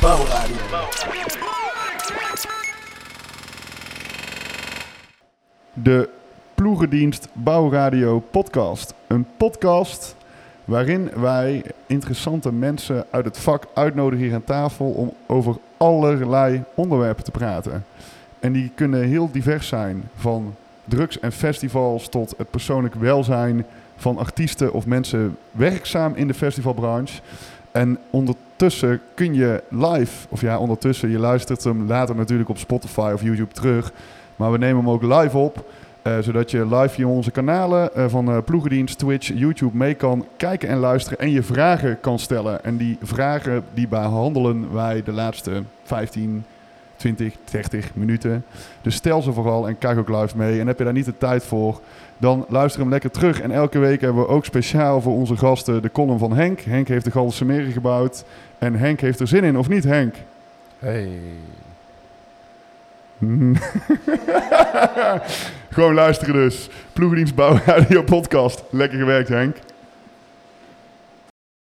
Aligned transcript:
Bouwradio. 0.00 0.56
De 5.72 6.08
Ploegendienst 6.54 7.28
Bouwradio 7.32 8.20
podcast. 8.20 8.94
Een 9.06 9.26
podcast 9.36 10.16
waarin 10.64 11.10
wij 11.16 11.62
interessante 11.86 12.52
mensen 12.52 13.06
uit 13.10 13.24
het 13.24 13.38
vak 13.38 13.66
uitnodigen 13.74 14.24
hier 14.24 14.34
aan 14.34 14.44
tafel 14.44 14.86
om 14.86 15.12
over 15.26 15.56
allerlei 15.76 16.62
onderwerpen 16.74 17.24
te 17.24 17.30
praten. 17.30 17.84
En 18.40 18.52
die 18.52 18.70
kunnen 18.74 19.02
heel 19.02 19.30
divers 19.30 19.68
zijn, 19.68 20.02
van 20.16 20.54
drugs 20.84 21.20
en 21.20 21.32
festivals 21.32 22.08
tot 22.08 22.34
het 22.36 22.50
persoonlijk 22.50 22.94
welzijn 22.94 23.66
van 23.96 24.18
artiesten 24.18 24.72
of 24.72 24.86
mensen 24.86 25.36
werkzaam 25.50 26.14
in 26.14 26.26
de 26.26 26.34
festivalbranche. 26.34 27.20
En 27.72 27.98
ondertussen 28.62 29.00
kun 29.14 29.34
je 29.34 29.62
live, 29.68 30.26
of 30.28 30.40
ja, 30.40 30.58
ondertussen, 30.58 31.10
je 31.10 31.18
luistert 31.18 31.64
hem 31.64 31.86
later 31.86 32.14
natuurlijk 32.14 32.48
op 32.48 32.58
Spotify 32.58 33.10
of 33.14 33.22
YouTube 33.22 33.54
terug. 33.54 33.92
Maar 34.36 34.52
we 34.52 34.58
nemen 34.58 34.76
hem 34.76 34.90
ook 34.90 35.02
live 35.02 35.38
op, 35.38 35.64
eh, 36.02 36.18
zodat 36.18 36.50
je 36.50 36.66
live 36.66 36.88
via 36.88 37.06
onze 37.06 37.30
kanalen 37.30 37.94
eh, 37.94 38.04
van 38.08 38.28
eh, 38.28 38.38
Ploegendienst, 38.44 38.98
Twitch, 38.98 39.32
YouTube 39.34 39.76
mee 39.76 39.94
kan 39.94 40.26
kijken 40.36 40.68
en 40.68 40.78
luisteren 40.78 41.18
en 41.18 41.30
je 41.30 41.42
vragen 41.42 42.00
kan 42.00 42.18
stellen. 42.18 42.64
En 42.64 42.76
die 42.76 42.98
vragen 43.02 43.64
die 43.74 43.88
behandelen 43.88 44.72
wij 44.72 45.02
de 45.02 45.12
laatste 45.12 45.62
15, 45.82 46.44
20, 46.96 47.34
30 47.50 47.90
minuten. 47.94 48.44
Dus 48.82 48.94
stel 48.94 49.22
ze 49.22 49.32
vooral 49.32 49.68
en 49.68 49.78
kijk 49.78 49.98
ook 49.98 50.08
live 50.08 50.36
mee. 50.36 50.60
En 50.60 50.66
heb 50.66 50.78
je 50.78 50.84
daar 50.84 50.92
niet 50.92 51.04
de 51.04 51.18
tijd 51.18 51.44
voor, 51.44 51.80
dan 52.18 52.44
luister 52.48 52.80
hem 52.80 52.90
lekker 52.90 53.10
terug. 53.10 53.40
En 53.40 53.50
elke 53.50 53.78
week 53.78 54.00
hebben 54.00 54.22
we 54.22 54.28
ook 54.28 54.44
speciaal 54.44 55.00
voor 55.00 55.14
onze 55.14 55.36
gasten 55.36 55.82
de 55.82 55.90
column 55.92 56.18
van 56.18 56.32
Henk. 56.32 56.60
Henk 56.60 56.88
heeft 56.88 57.04
de 57.04 57.10
Galse 57.10 57.44
Meren 57.44 57.72
gebouwd. 57.72 58.24
En 58.62 58.74
Henk 58.74 59.00
heeft 59.00 59.20
er 59.20 59.28
zin 59.28 59.44
in, 59.44 59.58
of 59.58 59.68
niet 59.68 59.84
Henk? 59.84 60.14
Hey. 60.78 61.18
Gewoon 65.70 65.94
luisteren 65.94 66.34
dus. 66.34 66.68
Ploegendienst 66.92 67.34
Bouwradio 67.34 68.02
podcast. 68.02 68.62
Lekker 68.70 68.98
gewerkt 68.98 69.28
Henk. 69.28 69.56